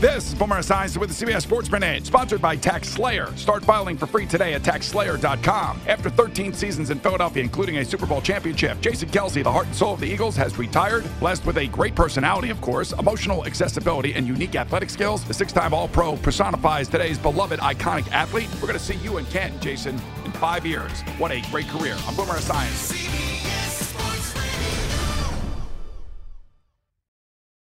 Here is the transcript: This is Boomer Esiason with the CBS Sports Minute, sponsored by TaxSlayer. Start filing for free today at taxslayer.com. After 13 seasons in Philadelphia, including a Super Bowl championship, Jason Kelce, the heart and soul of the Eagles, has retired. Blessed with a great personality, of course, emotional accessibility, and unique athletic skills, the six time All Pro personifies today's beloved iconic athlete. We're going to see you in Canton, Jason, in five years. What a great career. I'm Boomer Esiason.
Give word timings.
This 0.00 0.28
is 0.28 0.34
Boomer 0.34 0.56
Esiason 0.56 0.96
with 0.96 1.10
the 1.14 1.26
CBS 1.26 1.42
Sports 1.42 1.70
Minute, 1.70 2.06
sponsored 2.06 2.40
by 2.40 2.56
TaxSlayer. 2.56 3.36
Start 3.36 3.62
filing 3.62 3.98
for 3.98 4.06
free 4.06 4.24
today 4.24 4.54
at 4.54 4.62
taxslayer.com. 4.62 5.78
After 5.86 6.08
13 6.08 6.54
seasons 6.54 6.88
in 6.88 6.98
Philadelphia, 6.98 7.42
including 7.42 7.76
a 7.76 7.84
Super 7.84 8.06
Bowl 8.06 8.22
championship, 8.22 8.80
Jason 8.80 9.10
Kelce, 9.10 9.44
the 9.44 9.52
heart 9.52 9.66
and 9.66 9.76
soul 9.76 9.92
of 9.92 10.00
the 10.00 10.06
Eagles, 10.06 10.36
has 10.36 10.56
retired. 10.56 11.04
Blessed 11.20 11.44
with 11.44 11.58
a 11.58 11.66
great 11.66 11.94
personality, 11.94 12.48
of 12.48 12.62
course, 12.62 12.92
emotional 12.92 13.44
accessibility, 13.44 14.14
and 14.14 14.26
unique 14.26 14.56
athletic 14.56 14.88
skills, 14.88 15.22
the 15.24 15.34
six 15.34 15.52
time 15.52 15.74
All 15.74 15.88
Pro 15.88 16.16
personifies 16.16 16.88
today's 16.88 17.18
beloved 17.18 17.60
iconic 17.60 18.10
athlete. 18.10 18.48
We're 18.54 18.68
going 18.68 18.78
to 18.78 18.78
see 18.78 18.96
you 19.04 19.18
in 19.18 19.26
Canton, 19.26 19.60
Jason, 19.60 20.00
in 20.24 20.32
five 20.32 20.64
years. 20.64 21.02
What 21.18 21.30
a 21.30 21.42
great 21.50 21.68
career. 21.68 21.94
I'm 22.06 22.16
Boomer 22.16 22.36
Esiason. 22.36 22.99